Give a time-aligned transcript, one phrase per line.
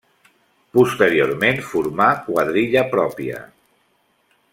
[0.77, 3.43] Posteriorment formà quadrilla pròpia.